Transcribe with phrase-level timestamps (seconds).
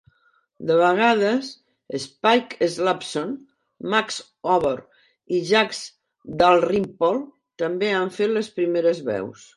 [0.69, 1.49] De vegades,
[2.05, 3.35] Spike Slawson,
[3.95, 4.17] Max
[4.53, 4.73] Huber
[5.37, 5.79] i Jack
[6.43, 7.23] Dalrymple
[7.65, 9.47] també han fet les primeres veus.